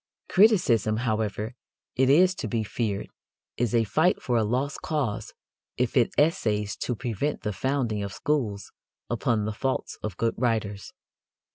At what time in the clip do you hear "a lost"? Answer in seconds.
4.35-4.81